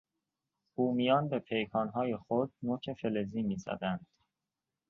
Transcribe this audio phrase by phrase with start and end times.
[0.75, 4.05] بومیان به پیکانهای خود نوک فلزی میزدند.